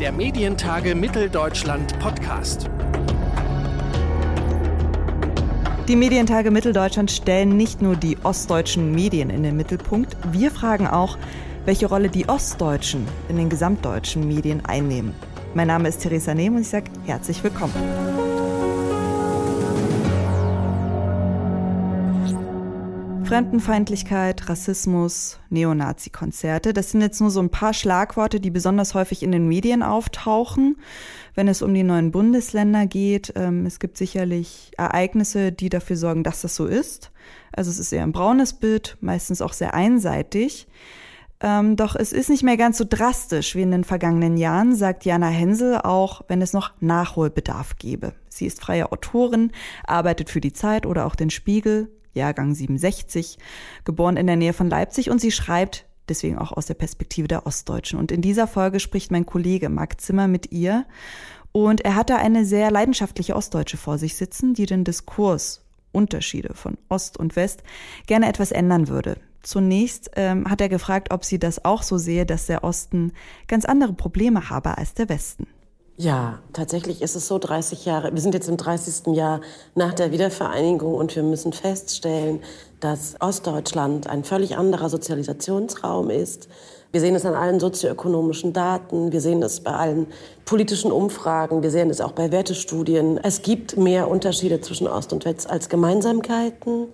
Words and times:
Der 0.00 0.10
Medientage 0.10 0.96
Mitteldeutschland 0.96 1.96
Podcast. 2.00 2.68
Die 5.86 5.94
Medientage 5.94 6.50
Mitteldeutschland 6.50 7.12
stellen 7.12 7.56
nicht 7.56 7.80
nur 7.80 7.94
die 7.94 8.18
ostdeutschen 8.24 8.90
Medien 8.90 9.30
in 9.30 9.44
den 9.44 9.56
Mittelpunkt, 9.56 10.16
wir 10.32 10.50
fragen 10.50 10.88
auch, 10.88 11.16
welche 11.64 11.86
Rolle 11.86 12.08
die 12.08 12.28
Ostdeutschen 12.28 13.06
in 13.28 13.36
den 13.36 13.48
gesamtdeutschen 13.48 14.26
Medien 14.26 14.64
einnehmen. 14.64 15.14
Mein 15.54 15.68
Name 15.68 15.88
ist 15.88 16.00
Theresa 16.00 16.34
Nehm 16.34 16.56
und 16.56 16.62
ich 16.62 16.68
sage 16.68 16.90
herzlich 17.06 17.44
willkommen. 17.44 18.23
Fremdenfeindlichkeit, 23.24 24.48
Rassismus, 24.48 25.38
Neonazi-Konzerte, 25.50 26.72
das 26.72 26.90
sind 26.90 27.00
jetzt 27.00 27.20
nur 27.20 27.30
so 27.30 27.40
ein 27.40 27.50
paar 27.50 27.72
Schlagworte, 27.72 28.38
die 28.38 28.50
besonders 28.50 28.94
häufig 28.94 29.22
in 29.22 29.32
den 29.32 29.48
Medien 29.48 29.82
auftauchen, 29.82 30.76
wenn 31.34 31.48
es 31.48 31.62
um 31.62 31.72
die 31.72 31.82
neuen 31.82 32.10
Bundesländer 32.10 32.86
geht. 32.86 33.32
Ähm, 33.36 33.66
es 33.66 33.78
gibt 33.78 33.96
sicherlich 33.96 34.72
Ereignisse, 34.76 35.52
die 35.52 35.68
dafür 35.68 35.96
sorgen, 35.96 36.22
dass 36.22 36.42
das 36.42 36.54
so 36.54 36.66
ist. 36.66 37.10
Also 37.52 37.70
es 37.70 37.78
ist 37.78 37.92
eher 37.92 38.02
ein 38.02 38.12
braunes 38.12 38.52
Bild, 38.52 38.96
meistens 39.00 39.40
auch 39.40 39.52
sehr 39.52 39.74
einseitig. 39.74 40.66
Ähm, 41.40 41.76
doch 41.76 41.96
es 41.96 42.12
ist 42.12 42.30
nicht 42.30 42.42
mehr 42.42 42.56
ganz 42.56 42.78
so 42.78 42.84
drastisch 42.88 43.54
wie 43.54 43.62
in 43.62 43.70
den 43.70 43.84
vergangenen 43.84 44.36
Jahren, 44.36 44.74
sagt 44.74 45.04
Jana 45.04 45.28
Hensel, 45.28 45.78
auch 45.78 46.22
wenn 46.28 46.40
es 46.40 46.52
noch 46.52 46.72
Nachholbedarf 46.80 47.76
gäbe. 47.76 48.12
Sie 48.28 48.46
ist 48.46 48.60
freie 48.60 48.92
Autorin, 48.92 49.50
arbeitet 49.86 50.30
für 50.30 50.40
die 50.40 50.52
Zeit 50.52 50.86
oder 50.86 51.06
auch 51.06 51.14
den 51.14 51.30
Spiegel, 51.30 51.90
Jahrgang 52.14 52.54
67, 52.54 53.38
geboren 53.84 54.16
in 54.16 54.26
der 54.26 54.36
Nähe 54.36 54.52
von 54.52 54.70
Leipzig 54.70 55.10
und 55.10 55.20
sie 55.20 55.30
schreibt 55.30 55.86
deswegen 56.08 56.38
auch 56.38 56.52
aus 56.52 56.66
der 56.66 56.74
Perspektive 56.74 57.28
der 57.28 57.46
Ostdeutschen. 57.46 57.98
Und 57.98 58.12
in 58.12 58.22
dieser 58.22 58.46
Folge 58.46 58.80
spricht 58.80 59.10
mein 59.10 59.26
Kollege 59.26 59.68
Marc 59.68 60.00
Zimmer 60.00 60.28
mit 60.28 60.52
ihr 60.52 60.86
und 61.52 61.82
er 61.82 61.94
hatte 61.94 62.16
eine 62.16 62.44
sehr 62.44 62.70
leidenschaftliche 62.70 63.36
Ostdeutsche 63.36 63.76
vor 63.76 63.98
sich 63.98 64.16
sitzen, 64.16 64.54
die 64.54 64.66
den 64.66 64.84
Diskurs 64.84 65.62
Unterschiede 65.92 66.54
von 66.54 66.76
Ost 66.88 67.16
und 67.16 67.36
West 67.36 67.62
gerne 68.06 68.28
etwas 68.28 68.50
ändern 68.50 68.88
würde. 68.88 69.16
Zunächst 69.42 70.10
ähm, 70.16 70.50
hat 70.50 70.60
er 70.60 70.68
gefragt, 70.68 71.12
ob 71.12 71.24
sie 71.24 71.38
das 71.38 71.64
auch 71.64 71.82
so 71.82 71.98
sehe, 71.98 72.26
dass 72.26 72.46
der 72.46 72.64
Osten 72.64 73.12
ganz 73.46 73.64
andere 73.64 73.92
Probleme 73.92 74.50
habe 74.50 74.76
als 74.78 74.94
der 74.94 75.08
Westen. 75.08 75.46
Ja, 75.96 76.40
tatsächlich 76.52 77.02
ist 77.02 77.14
es 77.14 77.28
so 77.28 77.38
30 77.38 77.84
Jahre. 77.84 78.12
Wir 78.12 78.20
sind 78.20 78.34
jetzt 78.34 78.48
im 78.48 78.56
30. 78.56 79.14
Jahr 79.14 79.40
nach 79.76 79.94
der 79.94 80.10
Wiedervereinigung 80.10 80.92
und 80.92 81.14
wir 81.14 81.22
müssen 81.22 81.52
feststellen, 81.52 82.40
dass 82.80 83.14
Ostdeutschland 83.20 84.08
ein 84.08 84.24
völlig 84.24 84.56
anderer 84.56 84.88
Sozialisationsraum 84.88 86.10
ist. 86.10 86.48
Wir 86.90 87.00
sehen 87.00 87.14
es 87.14 87.24
an 87.24 87.34
allen 87.34 87.60
sozioökonomischen 87.60 88.52
Daten, 88.52 89.12
wir 89.12 89.20
sehen 89.20 89.40
es 89.44 89.60
bei 89.60 89.70
allen 89.70 90.08
politischen 90.44 90.90
Umfragen, 90.90 91.62
wir 91.62 91.70
sehen 91.70 91.90
es 91.90 92.00
auch 92.00 92.12
bei 92.12 92.32
Wertestudien. 92.32 93.20
Es 93.22 93.42
gibt 93.42 93.76
mehr 93.76 94.08
Unterschiede 94.08 94.60
zwischen 94.60 94.88
Ost 94.88 95.12
und 95.12 95.24
West 95.24 95.48
als 95.48 95.68
Gemeinsamkeiten. 95.68 96.88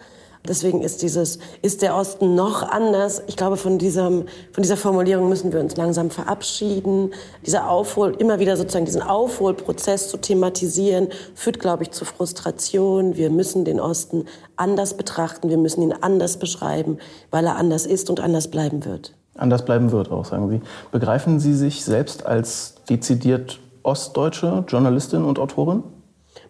Deswegen 0.49 0.81
ist 0.81 1.03
dieses, 1.03 1.39
ist 1.61 1.83
der 1.83 1.95
Osten 1.95 2.35
noch 2.35 2.63
anders? 2.63 3.23
Ich 3.27 3.37
glaube, 3.37 3.57
von, 3.57 3.79
diesem, 3.79 4.25
von 4.53 4.63
dieser 4.63 4.79
Formulierung 4.79 5.29
müssen 5.29 5.53
wir 5.53 5.61
uns 5.61 5.77
langsam 5.77 6.11
verabschieden. 6.11 7.13
Dieser 7.45 7.69
Aufhol, 7.69 8.15
immer 8.19 8.39
wieder 8.39 8.57
sozusagen 8.57 8.87
diesen 8.87 9.03
Aufholprozess 9.03 10.09
zu 10.09 10.17
thematisieren, 10.17 11.09
führt, 11.35 11.61
glaube 11.61 11.83
ich, 11.83 11.91
zu 11.91 12.05
Frustration. 12.05 13.17
Wir 13.17 13.29
müssen 13.29 13.65
den 13.65 13.81
Osten 13.81 14.25
anders 14.57 14.95
betrachten. 14.95 15.51
Wir 15.51 15.59
müssen 15.59 15.83
ihn 15.83 15.93
anders 15.93 16.39
beschreiben, 16.39 16.99
weil 17.31 17.45
er 17.45 17.57
anders 17.57 17.85
ist 17.85 18.09
und 18.09 18.21
anders 18.21 18.49
bleiben 18.49 18.85
wird. 18.87 19.13
Anders 19.37 19.65
bleiben 19.65 19.93
wird 19.93 20.11
auch, 20.11 20.25
sagen 20.25 20.49
Sie. 20.49 20.61
Begreifen 20.91 21.39
Sie 21.39 21.55
sich 21.55 21.85
selbst 21.85 22.27
als 22.27 22.77
dezidiert 22.89 23.61
ostdeutsche 23.83 24.65
Journalistin 24.69 25.25
und 25.25 25.39
Autorin? 25.39 25.83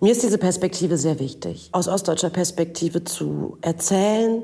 Mir 0.03 0.13
ist 0.13 0.23
diese 0.23 0.39
Perspektive 0.39 0.97
sehr 0.97 1.21
wichtig, 1.21 1.69
aus 1.73 1.87
ostdeutscher 1.87 2.31
Perspektive 2.31 3.05
zu 3.05 3.59
erzählen. 3.61 4.43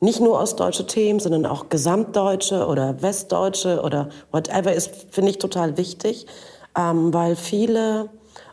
Nicht 0.00 0.20
nur 0.20 0.40
ostdeutsche 0.40 0.86
Themen, 0.86 1.20
sondern 1.20 1.44
auch 1.44 1.68
gesamtdeutsche 1.68 2.66
oder 2.66 3.02
westdeutsche 3.02 3.82
oder 3.82 4.08
whatever 4.32 4.72
ist, 4.72 4.90
finde 5.10 5.30
ich 5.30 5.38
total 5.38 5.76
wichtig, 5.76 6.26
ähm, 6.74 7.12
weil 7.12 7.36
viele 7.36 8.08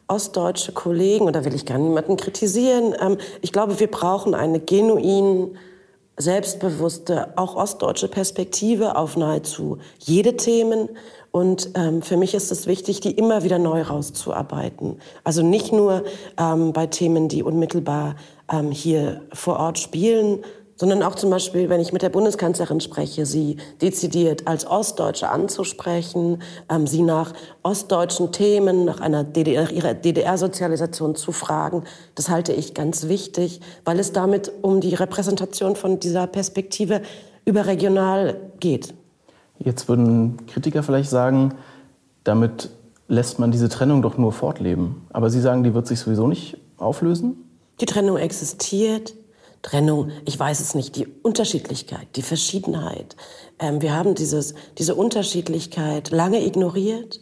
ostdeutsche 0.09 0.73
Kollegen, 0.73 1.25
oder 1.25 1.45
will 1.45 1.56
ich 1.56 1.66
gar 1.66 1.78
niemanden 1.78 2.17
kritisieren, 2.17 2.95
ähm, 3.00 3.18
ich 3.41 3.53
glaube, 3.53 3.79
wir 3.79 3.89
brauchen 3.89 4.35
eine 4.35 4.59
genuin 4.59 5.57
selbstbewusste, 6.18 7.29
auch 7.38 7.56
ostdeutsche 7.56 8.09
Perspektive 8.09 8.97
auf 8.97 9.16
nahezu 9.16 9.78
jede 10.00 10.35
Themen. 10.35 10.89
Und 11.31 11.69
ähm, 11.75 12.02
für 12.02 12.18
mich 12.18 12.34
ist 12.34 12.52
es 12.52 12.68
wichtig, 12.68 13.00
die 13.00 13.12
immer 13.12 13.44
wieder 13.44 13.58
neu 13.58 13.81
rauszuarbeiten. 13.81 15.00
Also 15.24 15.44
nicht 15.44 15.72
nur 15.72 16.03
ähm, 16.38 16.74
bei 16.74 16.88
Themen, 16.88 17.30
die 17.30 17.42
unmittelbar 17.42 18.16
ähm, 18.52 18.72
hier 18.72 19.22
vor 19.34 19.58
Ort 19.58 19.80
spielen, 19.80 20.44
sondern 20.81 21.03
auch 21.03 21.14
zum 21.14 21.30
Beispiel, 21.30 21.69
wenn 21.69 21.80
ich 21.80 21.94
mit 21.94 22.02
der 22.02 22.09
Bundeskanzlerin 22.09 22.81
spreche, 22.81 23.28
sie 23.28 23.58
dezidiert 23.81 24.47
als 24.47 24.66
Ostdeutsche 24.66 25.30
anzusprechen, 25.30 26.42
ähm, 26.69 26.88
sie 26.88 27.03
nach 27.03 27.34
ostdeutschen 27.62 28.31
Themen, 28.31 28.84
nach 28.84 29.00
einer 29.00 29.24
DDR, 29.24 29.62
nach 29.62 29.72
ihrer 29.72 29.94
DDR-Sozialisation 29.94 31.16
zu 31.16 31.31
fragen. 31.31 31.84
Das 32.16 32.30
halte 32.30 32.52
ich 32.52 32.74
ganz 32.74 33.08
wichtig, 33.08 33.62
weil 33.86 34.00
es 34.00 34.12
damit 34.12 34.52
um 34.63 34.81
die 34.81 34.96
Repräsentation 34.96 35.75
von 35.75 36.00
dieser 36.00 36.25
Perspektive 36.25 37.03
überregional 37.46 38.38
geht. 38.59 38.96
Jetzt 39.63 39.88
würden 39.88 40.45
Kritiker 40.47 40.83
vielleicht 40.83 41.09
sagen, 41.09 41.53
damit 42.23 42.69
lässt 43.07 43.39
man 43.39 43.51
diese 43.51 43.69
Trennung 43.69 44.01
doch 44.01 44.17
nur 44.17 44.31
fortleben. 44.31 45.05
Aber 45.11 45.29
Sie 45.29 45.41
sagen, 45.41 45.63
die 45.63 45.73
wird 45.73 45.88
sich 45.88 45.99
sowieso 45.99 46.27
nicht 46.27 46.57
auflösen? 46.77 47.35
Die 47.79 47.85
Trennung 47.85 48.17
existiert. 48.17 49.13
Trennung, 49.61 50.09
ich 50.25 50.39
weiß 50.39 50.59
es 50.59 50.73
nicht, 50.73 50.95
die 50.95 51.07
Unterschiedlichkeit, 51.21 52.07
die 52.16 52.23
Verschiedenheit. 52.23 53.16
Ähm, 53.59 53.81
wir 53.81 53.95
haben 53.95 54.16
dieses, 54.16 54.55
diese 54.79 54.95
Unterschiedlichkeit 54.95 56.09
lange 56.09 56.44
ignoriert. 56.44 57.19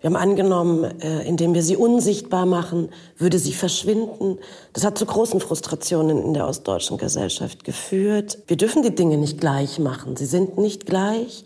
Wir 0.00 0.10
haben 0.10 0.16
angenommen, 0.16 0.84
äh, 1.00 1.26
indem 1.26 1.54
wir 1.54 1.62
sie 1.64 1.76
unsichtbar 1.76 2.46
machen, 2.46 2.90
würde 3.18 3.38
sie 3.40 3.52
verschwinden. 3.52 4.38
Das 4.74 4.84
hat 4.84 4.96
zu 4.96 5.06
großen 5.06 5.40
Frustrationen 5.40 6.22
in 6.22 6.34
der 6.34 6.46
ostdeutschen 6.46 6.98
Gesellschaft 6.98 7.64
geführt. 7.64 8.38
Wir 8.46 8.56
dürfen 8.56 8.82
die 8.82 8.94
Dinge 8.94 9.16
nicht 9.16 9.40
gleich 9.40 9.80
machen. 9.80 10.16
Sie 10.16 10.26
sind 10.26 10.58
nicht 10.58 10.86
gleich 10.86 11.44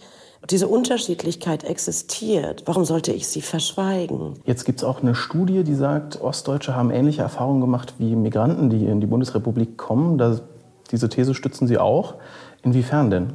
diese 0.51 0.69
Unterschiedlichkeit 0.69 1.65
existiert, 1.65 2.63
warum 2.67 2.85
sollte 2.85 3.13
ich 3.13 3.29
sie 3.29 3.43
verschweigen? 3.43 4.35
Jetzt 4.45 4.65
gibt 4.65 4.81
es 4.81 4.85
auch 4.85 5.03
eine 5.03 5.15
Studie, 5.15 5.65
die 5.65 5.75
sagt, 5.75 6.21
Ostdeutsche 6.21 6.75
haben 6.75 6.91
ähnliche 6.91 7.23
Erfahrungen 7.23 7.61
gemacht 7.61 7.95
wie 7.99 8.15
Migranten, 8.17 8.71
die 8.71 8.85
in 8.85 9.01
die 9.01 9.07
Bundesrepublik 9.07 9.77
kommen. 9.77 10.19
Das, 10.19 10.43
diese 10.91 11.09
These 11.09 11.35
stützen 11.35 11.67
Sie 11.67 11.79
auch. 11.79 12.15
Inwiefern 12.63 13.11
denn? 13.11 13.35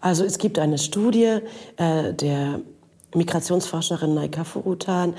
Also 0.00 0.24
es 0.24 0.38
gibt 0.38 0.58
eine 0.58 0.78
Studie 0.78 1.38
äh, 1.76 2.12
der 2.12 2.60
Migrationsforscherin 3.14 4.14
Naika 4.14 4.44
Furutan 4.44 5.14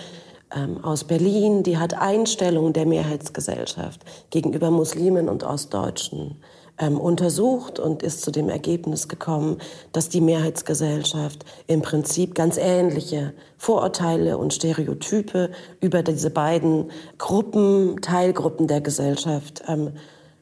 ähm, 0.56 0.84
aus 0.84 1.04
Berlin, 1.04 1.64
die 1.64 1.78
hat 1.78 1.94
Einstellungen 1.94 2.74
der 2.74 2.86
Mehrheitsgesellschaft 2.86 4.02
gegenüber 4.30 4.72
Muslimen 4.72 5.30
und 5.30 5.44
Ostdeutschen 5.44 6.36
ähm, 6.78 7.00
untersucht 7.00 7.80
und 7.80 8.04
ist 8.04 8.22
zu 8.22 8.32
dem 8.32 8.50
Ergebnis 8.50 9.08
gekommen, 9.08 9.58
dass 9.92 10.10
die 10.10 10.22
Mehrheitsgesellschaft 10.22 11.46
im 11.68 11.82
Prinzip 11.82 12.36
ganz 12.36 12.58
ähnliche 12.58 13.34
Vorurteile 13.58 14.38
und 14.38 14.54
Stereotype 14.54 15.52
über 15.82 16.04
diese 16.04 16.30
beiden 16.30 16.92
Gruppen, 17.18 18.02
Teilgruppen 18.02 18.68
der 18.68 18.82
Gesellschaft 18.82 19.64
ähm, 19.68 19.92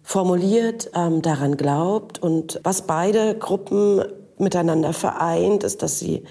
formuliert, 0.03 0.89
ähm, 0.95 1.21
daran 1.21 1.57
glaubt. 1.57 2.19
Und 2.19 2.59
was 2.63 2.83
beide 2.83 3.35
Gruppen 3.35 4.03
miteinander 4.37 4.93
vereint, 4.93 5.63
ist, 5.63 5.81
dass 5.81 5.99
sie 5.99 6.23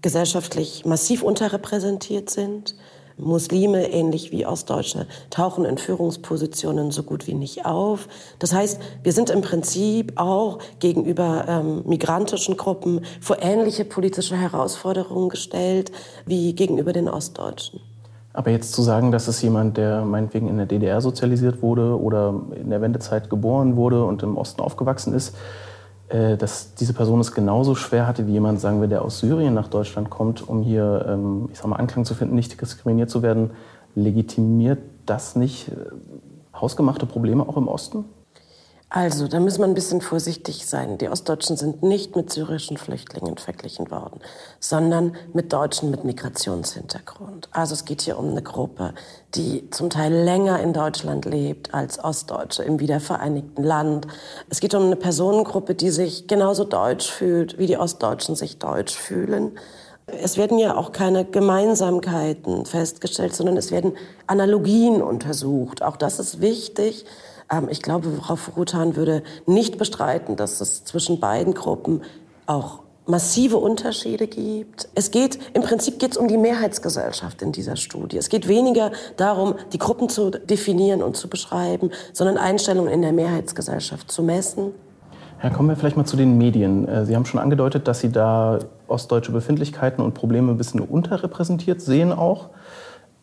gesellschaftlich 0.00 0.84
massiv 0.84 1.22
unterrepräsentiert 1.22 2.30
sind 2.30 2.74
Muslime, 3.24 3.90
ähnlich 3.90 4.32
wie 4.32 4.46
Ostdeutsche, 4.46 5.06
tauchen 5.30 5.64
in 5.64 5.78
Führungspositionen 5.78 6.90
so 6.90 7.02
gut 7.02 7.26
wie 7.26 7.34
nicht 7.34 7.66
auf. 7.66 8.08
Das 8.38 8.52
heißt, 8.52 8.80
wir 9.02 9.12
sind 9.12 9.30
im 9.30 9.40
Prinzip 9.40 10.12
auch 10.16 10.58
gegenüber 10.80 11.44
ähm, 11.48 11.82
migrantischen 11.86 12.56
Gruppen 12.56 13.04
vor 13.20 13.38
ähnliche 13.40 13.84
politische 13.84 14.36
Herausforderungen 14.36 15.28
gestellt 15.28 15.92
wie 16.26 16.54
gegenüber 16.54 16.92
den 16.92 17.08
Ostdeutschen. 17.08 17.80
Aber 18.34 18.50
jetzt 18.50 18.72
zu 18.72 18.82
sagen, 18.82 19.12
dass 19.12 19.28
es 19.28 19.42
jemand, 19.42 19.76
der 19.76 20.04
meinetwegen 20.04 20.48
in 20.48 20.56
der 20.56 20.66
DDR 20.66 21.00
sozialisiert 21.00 21.62
wurde 21.62 22.00
oder 22.00 22.34
in 22.54 22.70
der 22.70 22.80
Wendezeit 22.80 23.28
geboren 23.28 23.76
wurde 23.76 24.04
und 24.04 24.22
im 24.22 24.38
Osten 24.38 24.62
aufgewachsen 24.62 25.14
ist, 25.14 25.36
dass 26.12 26.74
diese 26.74 26.92
Person 26.92 27.20
es 27.20 27.32
genauso 27.32 27.74
schwer 27.74 28.06
hatte 28.06 28.26
wie 28.26 28.32
jemand, 28.32 28.60
sagen 28.60 28.80
wir, 28.80 28.88
der 28.88 29.02
aus 29.02 29.20
Syrien 29.20 29.54
nach 29.54 29.68
Deutschland 29.68 30.10
kommt, 30.10 30.46
um 30.46 30.62
hier, 30.62 31.06
ähm, 31.08 31.48
ich 31.50 31.58
sag 31.58 31.68
mal, 31.68 31.76
Anklang 31.76 32.04
zu 32.04 32.14
finden, 32.14 32.34
nicht 32.34 32.60
diskriminiert 32.60 33.08
zu 33.08 33.22
werden, 33.22 33.52
legitimiert 33.94 34.78
das 35.06 35.36
nicht 35.36 35.68
äh, 35.68 35.74
hausgemachte 36.54 37.06
Probleme 37.06 37.48
auch 37.48 37.56
im 37.56 37.68
Osten? 37.68 38.04
Also, 38.94 39.26
da 39.26 39.40
muss 39.40 39.56
man 39.56 39.70
ein 39.70 39.74
bisschen 39.74 40.02
vorsichtig 40.02 40.66
sein. 40.66 40.98
Die 40.98 41.08
Ostdeutschen 41.08 41.56
sind 41.56 41.82
nicht 41.82 42.14
mit 42.14 42.30
syrischen 42.30 42.76
Flüchtlingen 42.76 43.38
verglichen 43.38 43.90
worden, 43.90 44.20
sondern 44.60 45.16
mit 45.32 45.50
Deutschen 45.50 45.90
mit 45.90 46.04
Migrationshintergrund. 46.04 47.48
Also 47.52 47.72
es 47.72 47.86
geht 47.86 48.02
hier 48.02 48.18
um 48.18 48.28
eine 48.28 48.42
Gruppe, 48.42 48.92
die 49.34 49.70
zum 49.70 49.88
Teil 49.88 50.12
länger 50.12 50.60
in 50.60 50.74
Deutschland 50.74 51.24
lebt 51.24 51.72
als 51.72 52.04
Ostdeutsche 52.04 52.64
im 52.64 52.80
wiedervereinigten 52.80 53.64
Land. 53.64 54.08
Es 54.50 54.60
geht 54.60 54.74
um 54.74 54.82
eine 54.82 54.96
Personengruppe, 54.96 55.74
die 55.74 55.88
sich 55.88 56.26
genauso 56.26 56.64
deutsch 56.64 57.10
fühlt, 57.10 57.56
wie 57.56 57.66
die 57.66 57.78
Ostdeutschen 57.78 58.36
sich 58.36 58.58
deutsch 58.58 58.94
fühlen. 58.94 59.52
Es 60.04 60.36
werden 60.36 60.58
ja 60.58 60.76
auch 60.76 60.92
keine 60.92 61.24
Gemeinsamkeiten 61.24 62.66
festgestellt, 62.66 63.34
sondern 63.34 63.56
es 63.56 63.70
werden 63.70 63.96
Analogien 64.26 65.00
untersucht. 65.00 65.82
Auch 65.82 65.96
das 65.96 66.18
ist 66.18 66.42
wichtig 66.42 67.06
ähm, 67.52 67.68
ich 67.70 67.82
glaube, 67.82 68.10
Frau 68.20 68.36
Furutan 68.36 68.96
würde 68.96 69.22
nicht 69.46 69.78
bestreiten, 69.78 70.36
dass 70.36 70.60
es 70.60 70.84
zwischen 70.84 71.20
beiden 71.20 71.54
Gruppen 71.54 72.02
auch 72.46 72.80
massive 73.06 73.56
Unterschiede 73.56 74.26
gibt. 74.26 74.88
Es 74.94 75.10
geht, 75.10 75.38
im 75.54 75.62
Prinzip 75.62 75.98
geht 75.98 76.12
es 76.12 76.16
um 76.16 76.28
die 76.28 76.38
Mehrheitsgesellschaft 76.38 77.42
in 77.42 77.52
dieser 77.52 77.76
Studie. 77.76 78.16
Es 78.16 78.28
geht 78.28 78.46
weniger 78.46 78.92
darum, 79.16 79.54
die 79.72 79.78
Gruppen 79.78 80.08
zu 80.08 80.30
definieren 80.30 81.02
und 81.02 81.16
zu 81.16 81.28
beschreiben, 81.28 81.90
sondern 82.12 82.38
Einstellungen 82.38 82.92
in 82.92 83.02
der 83.02 83.12
Mehrheitsgesellschaft 83.12 84.10
zu 84.10 84.22
messen. 84.22 84.72
Ja, 85.42 85.50
kommen 85.50 85.68
wir 85.68 85.76
vielleicht 85.76 85.96
mal 85.96 86.04
zu 86.04 86.16
den 86.16 86.38
Medien. 86.38 86.86
Äh, 86.86 87.04
Sie 87.04 87.16
haben 87.16 87.26
schon 87.26 87.40
angedeutet, 87.40 87.88
dass 87.88 87.98
Sie 87.98 88.12
da 88.12 88.60
ostdeutsche 88.86 89.32
Befindlichkeiten 89.32 90.00
und 90.04 90.14
Probleme 90.14 90.52
ein 90.52 90.56
bisschen 90.56 90.78
unterrepräsentiert 90.78 91.80
sehen 91.80 92.12
auch. 92.12 92.50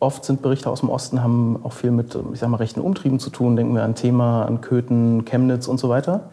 Oft 0.00 0.24
sind 0.24 0.40
Berichte 0.40 0.70
aus 0.70 0.80
dem 0.80 0.88
Osten, 0.88 1.22
haben 1.22 1.60
auch 1.62 1.74
viel 1.74 1.90
mit, 1.90 2.18
ich 2.32 2.40
sag 2.40 2.48
mal, 2.48 2.56
rechten 2.56 2.80
Umtrieben 2.80 3.20
zu 3.20 3.28
tun. 3.28 3.54
Denken 3.54 3.74
wir 3.74 3.84
an 3.84 3.94
Thema, 3.94 4.46
an 4.46 4.62
Köthen, 4.62 5.26
Chemnitz 5.26 5.68
und 5.68 5.78
so 5.78 5.90
weiter. 5.90 6.30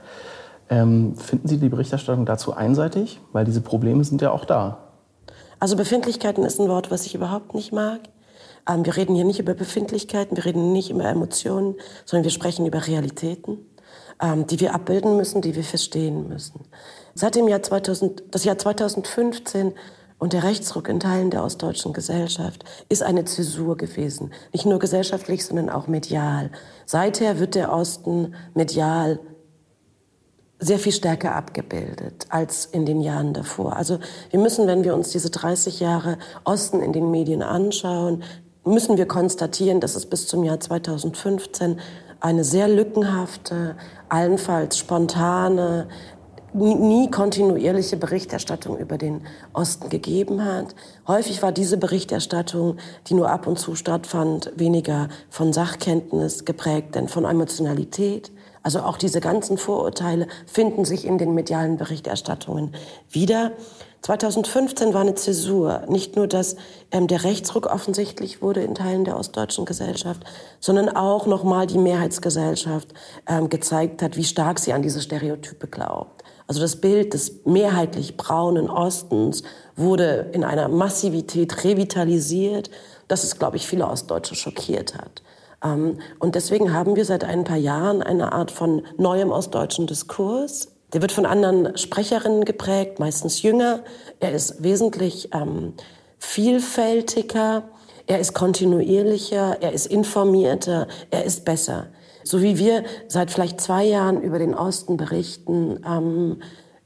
Ähm, 0.70 1.16
finden 1.18 1.50
Sie 1.50 1.58
die 1.58 1.70
Berichterstattung 1.70 2.26
dazu 2.26 2.54
einseitig? 2.54 3.20
Weil 3.34 3.44
diese 3.44 3.62
Probleme 3.62 4.04
sind 4.06 4.22
ja 4.22 4.32
auch 4.32 4.46
da. 4.46 4.78
Also 5.60 5.76
Befindlichkeiten 5.76 6.44
ist 6.46 6.60
ein 6.60 6.70
Wort, 6.70 6.92
was 6.92 7.06
ich 7.06 7.14
überhaupt 7.14 7.54
nicht 7.56 7.74
mag. 7.74 8.00
Ähm, 8.70 8.86
wir 8.86 8.96
reden 8.96 9.16
hier 9.16 9.26
nicht 9.26 9.40
über 9.40 9.54
Befindlichkeiten, 9.54 10.38
wir 10.38 10.46
reden 10.46 10.72
nicht 10.72 10.90
über 10.90 11.06
Emotionen, 11.06 11.76
sondern 12.06 12.24
wir 12.24 12.32
sprechen 12.32 12.66
über 12.66 12.88
Realitäten, 12.88 13.58
ähm, 14.22 14.48
die 14.48 14.60
wir 14.60 14.74
abbilden 14.76 15.18
müssen, 15.18 15.42
die 15.42 15.56
wir 15.56 15.64
verstehen 15.64 16.30
müssen. 16.30 16.62
Seit 17.16 17.36
dem 17.36 17.48
Jahr 17.48 17.64
2000, 17.64 18.24
das 18.32 18.44
Jahr 18.44 18.58
2015 18.58 19.74
und 20.20 20.34
der 20.34 20.44
Rechtsruck 20.44 20.90
in 20.90 21.00
Teilen 21.00 21.30
der 21.30 21.44
ostdeutschen 21.44 21.94
Gesellschaft 21.94 22.64
ist 22.90 23.04
eine 23.04 23.26
Zäsur 23.26 23.78
gewesen. 23.78 24.32
Nicht 24.52 24.66
nur 24.66 24.80
gesellschaftlich, 24.80 25.46
sondern 25.46 25.70
auch 25.70 25.88
medial. 25.88 26.50
Seither 26.86 27.40
wird 27.40 27.56
der 27.56 27.72
Osten 27.72 28.34
medial 28.56 29.20
sehr 30.60 30.80
viel 30.80 30.92
stärker 30.92 31.36
abgebildet 31.36 32.26
als 32.30 32.66
in 32.66 32.86
den 32.86 33.02
Jahren 33.02 33.34
davor. 33.34 33.76
Also 33.76 34.00
wir 34.32 34.40
müssen, 34.40 34.66
wenn 34.66 34.84
wir 34.84 34.96
uns 34.96 35.12
diese 35.12 35.30
30 35.30 35.80
Jahre 35.80 36.18
Osten 36.46 36.82
in 36.82 36.94
den 36.94 37.12
Medien 37.12 37.44
anschauen, 37.44 38.24
müssen 38.66 38.98
wir 38.98 39.08
konstatieren, 39.08 39.80
dass 39.80 39.96
es 39.96 40.08
bis 40.08 40.28
zum 40.28 40.44
Jahr 40.44 40.60
2015 40.60 41.80
eine 42.20 42.44
sehr 42.44 42.68
lückenhafte, 42.68 43.76
allenfalls 44.10 44.78
spontane, 44.80 45.88
nie 46.58 47.10
kontinuierliche 47.10 47.98
Berichterstattung 47.98 48.78
über 48.78 48.98
den 48.98 49.22
Osten 49.54 49.90
gegeben 49.90 50.44
hat. 50.44 50.76
Häufig 51.08 51.42
war 51.42 51.52
diese 51.52 51.78
Berichterstattung, 51.78 52.78
die 53.08 53.14
nur 53.14 53.30
ab 53.30 53.48
und 53.48 53.60
zu 53.60 53.76
stattfand, 53.76 54.52
weniger 54.56 55.10
von 55.30 55.54
Sachkenntnis 55.54 56.46
geprägt, 56.46 56.96
denn 56.96 57.08
von 57.08 57.26
Emotionalität. 57.26 58.32
Also 58.64 58.82
auch 58.82 58.98
diese 58.98 59.22
ganzen 59.22 59.58
Vorurteile 59.58 60.28
finden 60.46 60.84
sich 60.84 61.06
in 61.06 61.18
den 61.18 61.34
medialen 61.34 61.78
Berichterstattungen 61.78 62.74
wieder. 63.10 63.54
2015 64.02 64.94
war 64.94 65.02
eine 65.02 65.16
Zäsur. 65.16 65.84
Nicht 65.90 66.16
nur, 66.16 66.28
dass 66.28 66.56
ähm, 66.92 67.08
der 67.08 67.24
Rechtsruck 67.24 67.66
offensichtlich 67.66 68.42
wurde 68.42 68.62
in 68.62 68.76
Teilen 68.76 69.06
der 69.06 69.18
ostdeutschen 69.18 69.66
Gesellschaft, 69.66 70.24
sondern 70.60 70.90
auch 70.90 71.26
nochmal 71.26 71.68
die 71.68 71.78
Mehrheitsgesellschaft 71.78 72.94
ähm, 73.28 73.50
gezeigt 73.50 74.02
hat, 74.02 74.16
wie 74.16 74.24
stark 74.24 74.60
sie 74.60 74.74
an 74.74 74.82
diese 74.82 75.02
Stereotype 75.02 75.68
glaubt. 75.68 76.24
Also 76.48 76.62
das 76.62 76.78
Bild 76.78 77.14
des 77.14 77.46
mehrheitlich 77.46 78.16
braunen 78.16 78.70
Ostens 78.70 79.44
wurde 79.76 80.30
in 80.32 80.46
einer 80.46 80.70
Massivität 80.70 81.66
revitalisiert, 81.66 82.70
dass 83.08 83.24
es, 83.24 83.38
glaube 83.38 83.58
ich, 83.58 83.68
viele 83.68 83.88
Ostdeutsche 83.88 84.36
schockiert 84.36 84.96
hat. 84.96 85.22
Ähm, 85.64 86.00
und 86.20 86.36
deswegen 86.36 86.74
haben 86.74 86.96
wir 86.96 87.06
seit 87.06 87.24
ein 87.24 87.44
paar 87.44 87.58
Jahren 87.58 88.02
eine 88.02 88.32
Art 88.32 88.52
von 88.52 88.84
neuem 88.98 89.32
ostdeutschen 89.32 89.88
Diskurs. 89.88 90.70
Der 90.94 91.02
wird 91.02 91.12
von 91.12 91.26
anderen 91.26 91.78
Sprecherinnen 91.78 92.46
geprägt, 92.46 93.00
meistens 93.00 93.42
jünger. 93.42 93.84
Er 94.20 94.32
ist 94.32 94.64
wesentlich 94.64 95.30
ähm, 95.34 95.74
vielfältiger, 96.18 97.64
er 98.08 98.20
ist 98.20 98.34
kontinuierlicher, 98.34 99.58
er 99.62 99.74
ist 99.74 99.88
informierter, 99.88 100.88
er 101.12 101.26
ist 101.26 101.44
besser 101.44 101.88
so 102.28 102.42
wie 102.42 102.58
wir 102.58 102.84
seit 103.08 103.32
vielleicht 103.32 103.62
zwei 103.62 103.86
Jahren 103.86 104.22
über 104.22 104.40
den 104.40 104.54
Osten 104.54 104.98
berichten, 104.98 105.80
ähm, 105.88 106.38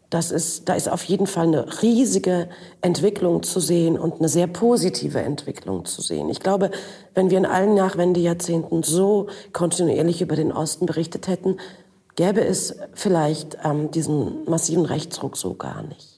das 0.10 0.30
ist, 0.32 0.68
da 0.68 0.74
ist 0.74 0.90
auf 0.90 1.06
jeden 1.06 1.26
Fall 1.26 1.48
eine 1.48 1.82
riesige 1.82 2.50
Entwicklung 2.82 3.44
zu 3.44 3.62
sehen 3.62 3.98
und 3.98 4.16
eine 4.16 4.28
sehr 4.28 4.48
positive 4.48 5.22
Entwicklung 5.22 5.86
zu 5.86 6.02
sehen. 6.02 6.30
Ich 6.30 6.42
glaube, 6.42 6.70
wenn 7.16 7.30
wir 7.30 7.38
in 7.38 7.46
allen 7.46 7.76
Nachwendejahrzehnten 7.76 8.84
so 8.84 9.28
kontinuierlich 9.54 10.22
über 10.22 10.36
den 10.36 10.52
Osten 10.52 10.86
berichtet 10.86 11.30
hätten, 11.30 11.58
gäbe 12.16 12.42
es 12.42 12.76
vielleicht 12.94 13.58
ähm, 13.64 13.92
diesen 13.92 14.46
massiven 14.46 14.86
Rechtsruck 14.86 15.38
so 15.38 15.54
gar 15.54 15.84
nicht. 15.84 16.12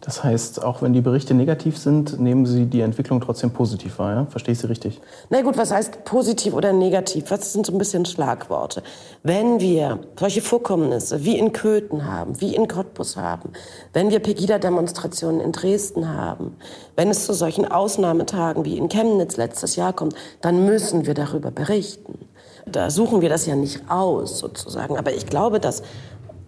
Das 0.00 0.24
heißt, 0.24 0.64
auch 0.64 0.80
wenn 0.80 0.94
die 0.94 1.02
Berichte 1.02 1.34
negativ 1.34 1.76
sind, 1.76 2.18
nehmen 2.18 2.46
Sie 2.46 2.64
die 2.64 2.80
Entwicklung 2.80 3.20
trotzdem 3.20 3.50
positiv 3.50 3.98
wahr, 3.98 4.14
ja? 4.14 4.26
Verstehe 4.26 4.52
ich 4.52 4.58
Sie 4.58 4.66
richtig? 4.66 4.98
Na 5.28 5.42
gut, 5.42 5.58
was 5.58 5.70
heißt 5.70 6.04
positiv 6.04 6.54
oder 6.54 6.72
negativ? 6.72 7.30
Was 7.30 7.52
sind 7.52 7.66
so 7.66 7.72
ein 7.72 7.78
bisschen 7.78 8.06
Schlagworte? 8.06 8.82
Wenn 9.22 9.60
wir 9.60 9.98
solche 10.18 10.40
Vorkommnisse 10.40 11.22
wie 11.24 11.38
in 11.38 11.52
Köthen 11.52 12.06
haben, 12.06 12.40
wie 12.40 12.54
in 12.54 12.66
Cottbus 12.66 13.18
haben, 13.18 13.52
wenn 13.92 14.08
wir 14.08 14.20
Pegida-Demonstrationen 14.20 15.40
in 15.40 15.52
Dresden 15.52 16.08
haben, 16.08 16.56
wenn 16.96 17.08
es 17.08 17.26
zu 17.26 17.34
solchen 17.34 17.70
Ausnahmetagen 17.70 18.64
wie 18.64 18.78
in 18.78 18.88
Chemnitz 18.88 19.36
letztes 19.36 19.76
Jahr 19.76 19.92
kommt, 19.92 20.14
dann 20.40 20.64
müssen 20.64 21.04
wir 21.04 21.12
darüber 21.12 21.50
berichten. 21.50 22.29
Da 22.72 22.90
suchen 22.90 23.20
wir 23.20 23.28
das 23.28 23.46
ja 23.46 23.56
nicht 23.56 23.90
aus, 23.90 24.38
sozusagen. 24.38 24.96
Aber 24.96 25.12
ich 25.12 25.26
glaube, 25.26 25.60
dass, 25.60 25.82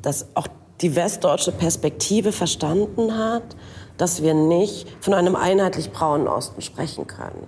dass 0.02 0.26
auch 0.34 0.48
die 0.80 0.96
westdeutsche 0.96 1.52
Perspektive 1.52 2.32
verstanden 2.32 3.16
hat, 3.16 3.56
dass 3.96 4.22
wir 4.22 4.34
nicht 4.34 4.86
von 5.00 5.14
einem 5.14 5.36
einheitlich 5.36 5.92
braunen 5.92 6.28
Osten 6.28 6.60
sprechen 6.60 7.06
können. 7.06 7.46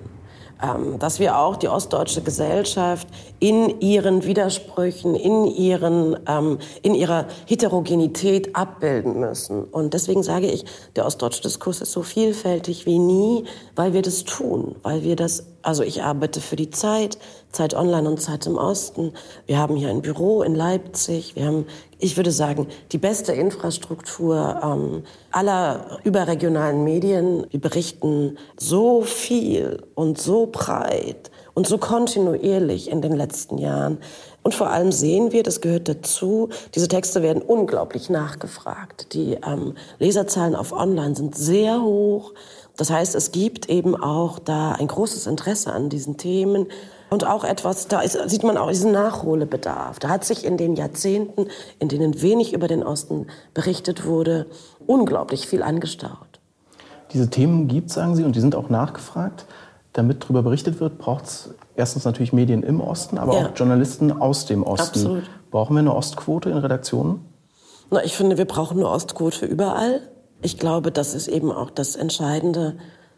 Ähm, 0.62 1.00
dass 1.00 1.19
wir 1.19 1.37
auch 1.37 1.57
die 1.57 1.69
ostdeutsche 1.69 2.23
Gesellschaft 2.23 3.09
in 3.40 3.81
ihren 3.81 4.25
Widersprüchen, 4.25 5.16
in, 5.16 5.47
ihren, 5.47 6.16
ähm, 6.28 6.59
in 6.83 6.95
ihrer 6.95 7.26
Heterogenität 7.47 8.54
abbilden 8.54 9.19
müssen. 9.19 9.64
Und 9.64 9.95
deswegen 9.95 10.23
sage 10.23 10.47
ich, 10.47 10.64
der 10.95 11.07
ostdeutsche 11.07 11.43
Diskurs 11.43 11.81
ist 11.81 11.90
so 11.90 12.02
vielfältig 12.02 12.87
wie 12.87 13.00
nie, 13.00 13.45
weil 13.75 13.95
wir 13.95 14.02
das 14.02 14.23
tun, 14.23 14.76
weil 14.85 15.02
wir 15.02 15.16
das, 15.16 15.45
also 15.64 15.83
ich 15.83 16.02
arbeite 16.02 16.40
für 16.40 16.56
die 16.56 16.71
Zeit, 16.71 17.18
Zeit 17.50 17.75
Online 17.75 18.09
und 18.09 18.21
Zeit 18.21 18.47
im 18.47 18.59
Osten. 18.59 19.12
Wir 19.47 19.59
haben 19.59 19.76
hier 19.76 19.88
ein 19.88 20.02
Büro 20.02 20.42
in 20.42 20.54
Leipzig. 20.54 21.37
Wir 21.37 21.47
haben, 21.47 21.66
ich 21.99 22.16
würde 22.16 22.33
sagen, 22.33 22.68
die 22.92 22.99
beste 22.99 23.33
Infrastruktur 23.33 24.61
ähm, 24.62 25.04
aller 25.30 25.99
überregionalen 26.04 26.85
Medien. 26.85 27.47
Wir 27.50 27.61
berichten 27.61 28.37
so 28.59 29.02
viel 29.02 29.83
und 29.94 30.21
so 30.21 30.49
breit 30.52 31.30
und 31.54 31.66
so 31.66 31.78
kontinuierlich 31.78 32.90
in 32.90 33.00
den 33.00 33.12
letzten 33.12 33.59
Jahren. 33.59 33.99
Und 34.42 34.54
vor 34.54 34.68
allem 34.68 34.92
sehen 34.92 35.33
wir, 35.33 35.42
das 35.42 35.62
gehört 35.62 35.88
dazu, 35.88 36.50
diese 36.75 36.88
Texte 36.88 37.23
werden 37.23 37.42
unglaublich 37.42 38.11
nachgefragt. 38.11 39.14
Die 39.14 39.38
ähm, 39.47 39.75
Leserzahlen 39.99 40.54
auf 40.54 40.73
Online 40.73 41.16
sind 41.16 41.35
sehr 41.35 41.80
hoch. 41.80 42.35
Das 42.76 42.90
heißt, 42.90 43.14
es 43.14 43.31
gibt 43.31 43.69
eben 43.69 43.95
auch 43.95 44.38
da 44.38 44.73
ein 44.73 44.88
großes 44.88 45.26
Interesse 45.26 45.73
an 45.73 45.88
diesen 45.88 46.16
Themen. 46.16 46.66
Und 47.11 47.26
auch 47.26 47.45
etwas, 47.45 47.87
da 47.87 48.00
ist, 48.00 48.19
sieht 48.28 48.43
man 48.43 48.57
auch 48.57 48.69
diesen 48.69 48.90
Nachholbedarf. 48.90 50.00
Da 50.00 50.09
hat 50.09 50.25
sich 50.25 50.45
in 50.45 50.57
den 50.57 50.75
Jahrzehnten, 50.75 51.47
in 51.78 51.88
denen 51.88 52.21
wenig 52.21 52.52
über 52.52 52.66
den 52.66 52.83
Osten 52.83 53.28
berichtet 53.52 54.04
wurde, 54.04 54.47
unglaublich 54.87 55.47
viel 55.47 55.62
angestaut. 55.62 56.40
Diese 57.12 57.31
Themen 57.31 57.69
gibt 57.69 57.90
es, 57.90 57.95
sagen 57.95 58.16
Sie, 58.16 58.25
und 58.25 58.35
die 58.35 58.40
sind 58.40 58.57
auch 58.57 58.69
nachgefragt. 58.69 59.47
Damit 59.93 60.25
darüber 60.25 60.43
berichtet 60.43 60.81
wird, 60.81 60.99
braucht 60.99 61.26
es 61.26 61.54
erstens 61.76 62.04
natürlich 62.04 62.33
Medien 62.33 62.64
im 62.64 62.81
Osten, 62.81 63.16
aber 63.16 63.35
ja. 63.35 63.47
auch 63.47 63.50
Journalisten 63.54 64.11
aus 64.11 64.47
dem 64.47 64.64
Osten. 64.64 64.99
Absolut. 64.99 65.25
Brauchen 65.52 65.76
wir 65.76 65.81
eine 65.81 65.95
Ostquote 65.95 66.50
in 66.50 66.57
Redaktionen? 66.57 67.25
Na, 67.93 68.02
ich 68.02 68.16
finde, 68.16 68.37
wir 68.37 68.47
brauchen 68.47 68.78
eine 68.78 68.88
Ostquote 68.88 69.47
überall. 69.47 70.00
Ich 70.43 70.59
glaube, 70.59 70.93
das 70.93 71.14
ist 71.14 71.29
eben 71.29 71.50
auch 71.50 71.71
das 71.71 71.97
Entscheidende 71.97 72.76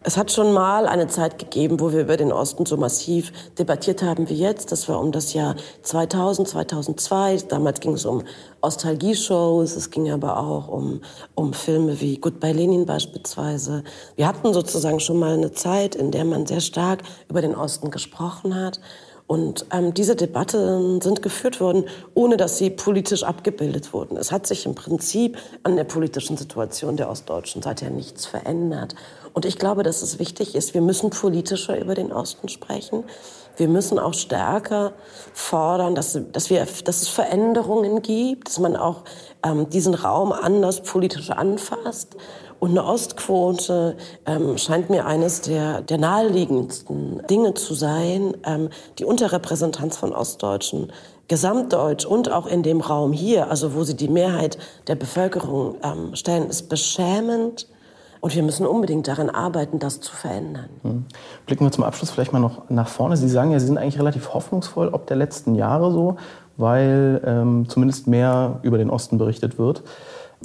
Es 0.09 0.17
hat 0.17 0.31
schon 0.31 0.53
mal 0.53 0.87
eine 0.87 1.09
Zeit 1.09 1.37
gegeben, 1.37 1.81
wo 1.81 1.91
wir 1.93 2.03
über 2.03 2.17
den 2.17 2.31
Osten 2.31 2.65
so 2.65 2.77
massiv 2.77 3.33
debattiert 3.59 4.05
haben 4.05 4.29
wie 4.29 4.35
jetzt. 4.35 4.71
Das 4.71 4.89
war 4.89 5.01
um 5.01 5.11
das 5.11 5.33
Jahr 5.33 5.57
2000, 5.83 6.47
2002. 6.47 7.39
Damals 7.49 7.81
ging 7.81 7.95
es 7.95 8.05
um 8.05 8.23
Ostalgie-Shows. 8.61 9.75
Es 9.75 9.91
ging 9.91 10.09
aber 10.13 10.39
auch 10.39 10.69
um, 10.69 11.01
um 11.35 11.53
Filme 11.53 12.01
wie 12.01 12.19
Goodbye 12.19 12.53
Lenin 12.53 12.87
beispielsweise. 12.87 13.83
Wir 14.15 14.29
hatten 14.29 14.55
sozusagen 14.55 15.01
schon 15.01 15.19
mal 15.19 15.33
eine 15.33 15.51
Zeit, 15.51 15.97
in 15.97 16.13
der 16.13 16.25
man 16.25 16.47
sehr 16.47 16.61
stark 16.61 17.03
über 17.29 17.41
den 17.43 17.57
Osten 17.57 17.91
gesprochen 17.91 18.55
hat. 18.55 18.81
Und 19.27 19.67
ähm, 19.73 19.93
diese 19.93 20.15
Debatten 20.15 21.01
sind 21.01 21.21
geführt 21.21 21.61
worden, 21.61 21.85
ohne 22.15 22.37
dass 22.37 22.59
sie 22.59 22.71
politisch 22.71 23.25
abgebildet 23.25 23.93
wurden. 23.93 24.17
Es 24.17 24.31
hat 24.31 24.47
sich 24.47 24.67
im 24.67 24.77
Prinzip 24.77 25.37
an 25.65 25.75
der 25.75 25.85
politischen 25.85 26.37
Situation 26.37 26.97
der 26.97 27.11
Ostdeutschen 27.11 27.61
seither 27.61 27.91
nichts 27.91 28.27
verändert. 28.27 28.95
Und 29.33 29.45
ich 29.45 29.59
glaube, 29.59 29.83
dass 29.83 30.03
es 30.03 30.21
wichtig 30.21 30.55
ist, 30.55 30.75
wir 30.75 30.81
müssen 30.81 31.11
politischer 31.11 31.79
über 31.79 31.95
den 31.95 32.13
Osten 32.13 32.49
sprechen. 32.49 33.05
Wir 33.57 33.69
müssen 33.69 33.99
auch 33.99 34.15
stärker 34.15 34.93
fordern, 35.33 35.95
dass, 35.95 36.19
dass, 36.33 36.49
wir, 36.49 36.67
dass 36.85 37.03
es 37.03 37.09
Veränderungen 37.09 38.03
gibt, 38.03 38.49
dass 38.49 38.59
man 38.59 38.77
auch 38.77 39.03
ähm, 39.43 39.69
diesen 39.71 39.95
Raum 39.95 40.33
anders 40.33 40.83
politisch 40.83 41.31
anfasst. 41.31 42.17
Und 42.67 42.77
eine 42.77 42.85
Ostquote 42.85 43.97
ähm, 44.27 44.59
scheint 44.59 44.91
mir 44.91 45.07
eines 45.07 45.41
der, 45.41 45.83
der 45.83 45.99
naheliegendsten 45.99 47.23
Dinge 47.31 47.55
zu 47.55 47.75
sein. 47.75 48.37
Ähm, 48.45 48.71
die 48.99 49.05
Unterrepräsentanz 49.05 49.97
von 49.97 50.13
Ostdeutschen, 50.13 50.93
gesamtdeutsch 51.29 52.05
und 52.05 52.33
auch 52.33 52.49
in 52.49 52.65
dem 52.65 52.81
Raum 52.81 53.13
hier, 53.13 53.51
also 53.53 53.77
wo 53.77 53.85
sie 53.85 53.95
die 53.95 54.09
Mehrheit 54.09 54.59
der 54.89 54.97
Bevölkerung 54.97 55.77
ähm, 55.85 56.17
stellen, 56.17 56.51
ist 56.51 56.69
beschämend. 56.69 57.69
Und 58.19 58.35
wir 58.35 58.43
müssen 58.43 58.67
unbedingt 58.67 59.07
daran 59.07 59.31
arbeiten, 59.31 59.79
das 59.79 60.01
zu 60.01 60.13
verändern. 60.13 60.69
Hm. 60.83 61.05
Blicken 61.47 61.67
wir 61.67 61.71
zum 61.71 61.85
Abschluss 61.85 62.11
vielleicht 62.11 62.33
mal 62.33 62.41
noch 62.41 62.69
nach 62.69 62.89
vorne. 62.89 63.17
Sie 63.17 63.29
sagen 63.29 63.53
ja, 63.53 63.61
Sie 63.61 63.67
sind 63.67 63.79
eigentlich 63.79 64.01
relativ 64.01 64.35
hoffnungsvoll, 64.35 64.89
ob 64.89 65.07
der 65.07 65.19
letzten 65.19 65.55
Jahre 65.55 65.93
so, 65.93 66.17
weil 66.57 67.23
ähm, 67.25 67.69
zumindest 67.69 68.09
mehr 68.09 68.59
über 68.63 68.77
den 68.77 68.91
Osten 68.91 69.19
berichtet 69.19 69.57
wird. 69.57 69.85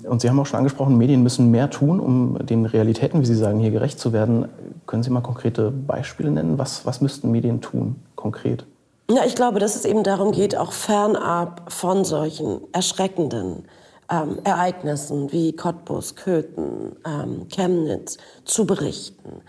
Und 0.03 0.21
Sie 0.21 0.29
haben 0.29 0.39
auch 0.39 0.45
schon 0.45 0.57
angesprochen, 0.59 0.97
Medien 0.97 1.21
müssen 1.21 1.51
mehr 1.51 1.69
tun, 1.69 1.99
um 1.99 2.45
den 2.45 2.65
Realitäten, 2.65 3.21
wie 3.21 3.25
Sie 3.25 3.35
sagen, 3.35 3.59
hier 3.59 3.71
gerecht 3.71 3.99
zu 3.99 4.13
werden. 4.13 4.47
Können 4.87 5.03
Sie 5.03 5.09
mal 5.09 5.21
konkrete 5.21 5.71
Beispiele 5.71 6.31
nennen? 6.31 6.57
Was, 6.57 6.85
was 6.85 7.01
müssten 7.01 7.31
Medien 7.31 7.61
tun, 7.61 7.97
konkret? 8.15 8.65
Ja, 9.09 9.25
ich 9.25 9.35
glaube, 9.35 9.59
dass 9.59 9.75
es 9.75 9.83
eben 9.85 10.03
darum 10.03 10.31
geht, 10.31 10.55
auch 10.55 10.71
fernab 10.71 11.71
von 11.71 12.05
solchen 12.05 12.61
erschreckenden 12.71 13.65
ähm, 14.09 14.39
Ereignissen 14.43 15.31
wie 15.31 15.53
Cottbus, 15.53 16.15
Köthen, 16.15 16.95
ähm, 17.05 17.47
Chemnitz 17.49 18.17
zu 18.45 18.65
berichten 18.65 19.41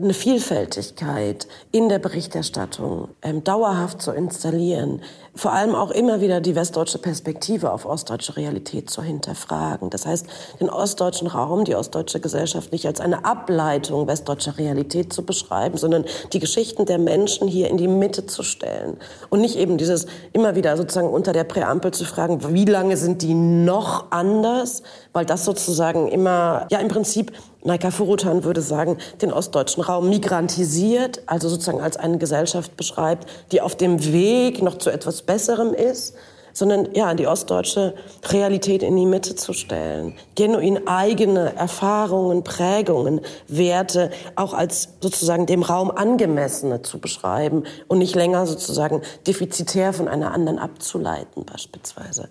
eine 0.00 0.14
Vielfältigkeit 0.14 1.48
in 1.72 1.88
der 1.88 1.98
Berichterstattung 1.98 3.08
ähm, 3.22 3.42
dauerhaft 3.42 4.00
zu 4.00 4.12
installieren, 4.12 5.02
vor 5.34 5.52
allem 5.52 5.74
auch 5.74 5.90
immer 5.90 6.20
wieder 6.20 6.40
die 6.40 6.54
westdeutsche 6.54 6.98
Perspektive 6.98 7.72
auf 7.72 7.84
ostdeutsche 7.84 8.36
Realität 8.36 8.90
zu 8.90 9.02
hinterfragen. 9.02 9.90
Das 9.90 10.06
heißt, 10.06 10.26
den 10.60 10.70
ostdeutschen 10.70 11.28
Raum, 11.28 11.64
die 11.64 11.74
ostdeutsche 11.74 12.20
Gesellschaft 12.20 12.72
nicht 12.72 12.86
als 12.86 13.00
eine 13.00 13.24
Ableitung 13.24 14.06
westdeutscher 14.06 14.58
Realität 14.58 15.12
zu 15.12 15.24
beschreiben, 15.24 15.76
sondern 15.78 16.04
die 16.32 16.38
Geschichten 16.38 16.86
der 16.86 16.98
Menschen 16.98 17.48
hier 17.48 17.68
in 17.68 17.76
die 17.76 17.88
Mitte 17.88 18.26
zu 18.26 18.42
stellen 18.42 18.96
und 19.30 19.40
nicht 19.40 19.56
eben 19.56 19.78
dieses 19.78 20.06
immer 20.32 20.54
wieder 20.54 20.76
sozusagen 20.76 21.10
unter 21.10 21.32
der 21.32 21.44
Präambel 21.44 21.92
zu 21.92 22.04
fragen, 22.04 22.54
wie 22.54 22.64
lange 22.64 22.96
sind 22.96 23.22
die 23.22 23.34
noch 23.34 24.10
anders, 24.10 24.82
weil 25.12 25.24
das 25.24 25.44
sozusagen 25.44 26.08
immer 26.08 26.66
ja 26.70 26.78
im 26.78 26.88
Prinzip 26.88 27.32
Naika 27.64 27.90
Furutan 27.90 28.44
würde 28.44 28.62
sagen, 28.62 28.98
den 29.20 29.32
ostdeutschen 29.32 29.82
Raum 29.82 30.08
migrantisiert, 30.08 31.22
also 31.26 31.48
sozusagen 31.48 31.80
als 31.80 31.96
eine 31.96 32.18
Gesellschaft 32.18 32.76
beschreibt, 32.76 33.28
die 33.50 33.60
auf 33.60 33.74
dem 33.74 34.12
Weg 34.12 34.62
noch 34.62 34.78
zu 34.78 34.90
etwas 34.90 35.22
Besserem 35.22 35.74
ist, 35.74 36.14
sondern 36.52 36.88
ja, 36.94 37.14
die 37.14 37.26
ostdeutsche 37.26 37.94
Realität 38.30 38.82
in 38.82 38.96
die 38.96 39.06
Mitte 39.06 39.36
zu 39.36 39.52
stellen, 39.52 40.14
genuin 40.34 40.88
eigene 40.88 41.54
Erfahrungen, 41.56 42.42
Prägungen, 42.42 43.20
Werte 43.46 44.10
auch 44.34 44.54
als 44.54 44.88
sozusagen 45.00 45.46
dem 45.46 45.62
Raum 45.62 45.90
angemessene 45.90 46.82
zu 46.82 46.98
beschreiben 46.98 47.64
und 47.86 47.98
nicht 47.98 48.16
länger 48.16 48.46
sozusagen 48.46 49.02
defizitär 49.26 49.92
von 49.92 50.08
einer 50.08 50.32
anderen 50.32 50.58
abzuleiten 50.58 51.44
beispielsweise. 51.44 52.28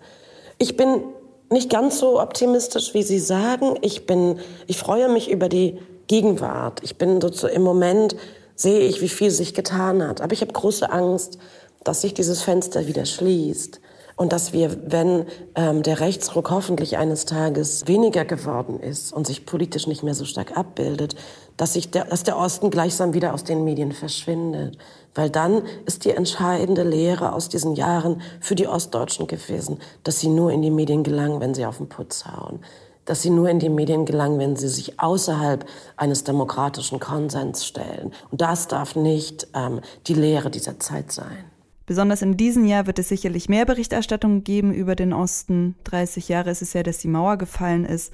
Ich 0.58 0.76
bin 0.76 1.04
nicht 1.50 1.70
ganz 1.70 2.00
so 2.00 2.22
optimistisch, 2.22 2.94
wie 2.94 3.04
Sie 3.04 3.20
sagen. 3.20 3.78
Ich 3.82 4.06
bin, 4.06 4.40
ich 4.68 4.78
freue 4.78 5.10
mich 5.10 5.30
über 5.30 5.50
die 5.50 5.80
Gegenwart. 6.08 6.82
Ich 6.84 6.98
bin 6.98 7.22
so 7.22 7.48
im 7.48 7.62
Moment 7.62 8.16
sehe 8.56 8.80
ich, 8.80 9.02
wie 9.02 9.10
viel 9.10 9.32
sich 9.32 9.54
getan 9.54 10.06
hat. 10.06 10.22
Aber 10.22 10.34
ich 10.34 10.42
habe 10.42 10.52
große 10.52 10.92
Angst, 10.92 11.38
dass 11.84 12.02
sich 12.02 12.14
dieses 12.14 12.42
Fenster 12.42 12.88
wieder 12.88 13.06
schließt 13.06 13.80
und 14.18 14.34
dass 14.34 14.52
wir, 14.52 14.76
wenn 14.92 15.26
ähm, 15.56 15.84
der 15.84 16.00
Rechtsruck 16.00 16.50
hoffentlich 16.50 16.98
eines 16.98 17.26
Tages 17.26 17.88
weniger 17.88 18.26
geworden 18.26 18.80
ist 18.80 19.14
und 19.14 19.28
sich 19.28 19.46
politisch 19.46 19.86
nicht 19.86 20.04
mehr 20.04 20.16
so 20.16 20.26
stark 20.26 20.58
abbildet, 20.58 21.16
dass, 21.56 21.74
sich 21.74 21.92
der, 21.92 22.06
dass 22.06 22.24
der 22.24 22.38
Osten 22.38 22.72
gleichsam 22.72 23.14
wieder 23.14 23.34
aus 23.34 23.44
den 23.44 23.64
Medien 23.64 23.92
verschwindet. 23.92 24.78
Weil 25.18 25.32
dann 25.32 25.64
ist 25.88 26.06
die 26.06 26.12
entscheidende 26.12 26.84
Lehre 26.84 27.34
aus 27.34 27.50
diesen 27.50 27.74
Jahren 27.74 28.22
für 28.40 28.54
die 28.54 28.68
Ostdeutschen 28.68 29.26
gewesen, 29.26 29.80
dass 30.04 30.20
sie 30.20 30.30
nur 30.30 30.52
in 30.52 30.62
die 30.62 30.70
Medien 30.70 31.04
gelangen, 31.04 31.42
wenn 31.42 31.56
sie 31.56 31.66
auf 31.66 31.78
den 31.78 31.90
Putz 31.90 32.26
hauen. 32.26 32.60
Dass 33.06 33.24
sie 33.24 33.32
nur 33.32 33.50
in 33.50 33.58
die 33.58 33.70
Medien 33.70 34.06
gelangen, 34.06 34.38
wenn 34.38 34.56
sie 34.56 34.68
sich 34.68 35.00
außerhalb 35.00 35.66
eines 35.96 36.24
demokratischen 36.24 37.00
Konsens 37.00 37.66
stellen. 37.66 38.14
Und 38.30 38.42
das 38.42 38.68
darf 38.68 38.96
nicht 38.96 39.48
ähm, 39.56 39.82
die 40.06 40.14
Lehre 40.14 40.52
dieser 40.52 40.80
Zeit 40.80 41.12
sein. 41.12 41.46
Besonders 41.88 42.22
in 42.22 42.38
diesem 42.38 42.66
Jahr 42.66 42.86
wird 42.86 43.00
es 43.00 43.10
sicherlich 43.10 43.50
mehr 43.50 43.66
Berichterstattung 43.66 44.44
geben 44.44 44.72
über 44.72 44.96
den 44.96 45.14
Osten. 45.14 45.76
30 45.86 46.28
Jahre 46.28 46.52
ist 46.52 46.62
es 46.62 46.74
ja, 46.74 46.84
dass 46.84 47.00
die 47.00 47.08
Mauer 47.08 47.38
gefallen 47.38 47.86
ist. 47.86 48.14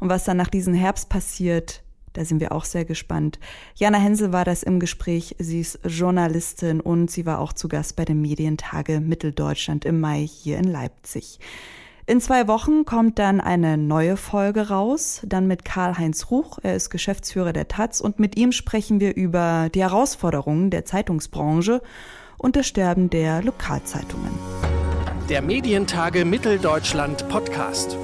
Und 0.00 0.08
was 0.08 0.24
dann 0.24 0.38
nach 0.38 0.48
diesem 0.48 0.74
Herbst 0.74 1.10
passiert, 1.10 1.82
da 2.12 2.24
sind 2.24 2.40
wir 2.40 2.52
auch 2.52 2.64
sehr 2.64 2.84
gespannt. 2.84 3.38
Jana 3.74 3.98
Hensel 3.98 4.32
war 4.32 4.44
das 4.44 4.62
im 4.62 4.80
Gespräch. 4.80 5.36
Sie 5.38 5.60
ist 5.60 5.78
Journalistin 5.84 6.80
und 6.80 7.10
sie 7.10 7.26
war 7.26 7.38
auch 7.38 7.52
zu 7.52 7.68
Gast 7.68 7.96
bei 7.96 8.04
den 8.04 8.20
Medientage 8.20 9.00
Mitteldeutschland 9.00 9.84
im 9.84 10.00
Mai 10.00 10.26
hier 10.26 10.58
in 10.58 10.64
Leipzig. 10.64 11.38
In 12.06 12.20
zwei 12.20 12.48
Wochen 12.48 12.84
kommt 12.84 13.20
dann 13.20 13.40
eine 13.40 13.78
neue 13.78 14.16
Folge 14.16 14.68
raus, 14.68 15.22
dann 15.24 15.46
mit 15.46 15.64
Karl-Heinz 15.64 16.30
Ruch. 16.32 16.58
Er 16.60 16.74
ist 16.74 16.90
Geschäftsführer 16.90 17.52
der 17.52 17.68
Taz 17.68 18.00
und 18.00 18.18
mit 18.18 18.36
ihm 18.36 18.50
sprechen 18.50 18.98
wir 18.98 19.14
über 19.14 19.68
die 19.72 19.82
Herausforderungen 19.82 20.70
der 20.70 20.84
Zeitungsbranche 20.84 21.80
und 22.36 22.56
das 22.56 22.66
Sterben 22.66 23.10
der 23.10 23.42
Lokalzeitungen. 23.42 24.32
Der 25.28 25.42
Medientage 25.42 26.24
Mitteldeutschland 26.24 27.28
Podcast. 27.28 27.96